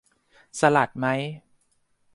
[0.59, 1.21] สลัดมั้ย